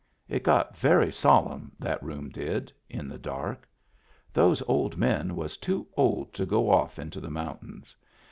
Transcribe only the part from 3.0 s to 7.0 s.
the dark. Those old men was too old to go off